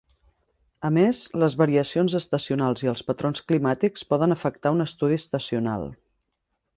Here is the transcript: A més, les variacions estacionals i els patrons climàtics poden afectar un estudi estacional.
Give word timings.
A 0.87 0.89
més, 0.95 1.17
les 1.41 1.55
variacions 1.59 2.15
estacionals 2.21 2.83
i 2.85 2.91
els 2.93 3.05
patrons 3.11 3.43
climàtics 3.51 4.07
poden 4.15 4.37
afectar 4.39 4.73
un 4.79 4.85
estudi 4.87 5.19
estacional. 5.25 5.87